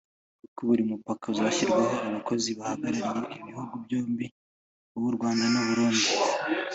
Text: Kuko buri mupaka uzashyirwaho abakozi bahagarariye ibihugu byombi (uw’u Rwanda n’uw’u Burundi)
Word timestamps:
Kuko 0.41 0.59
buri 0.67 0.83
mupaka 0.89 1.23
uzashyirwaho 1.33 1.95
abakozi 2.07 2.49
bahagarariye 2.59 3.35
ibihugu 3.41 3.75
byombi 3.85 4.25
(uw’u 4.95 5.11
Rwanda 5.15 5.43
n’uw’u 5.51 5.67
Burundi) 5.69 6.07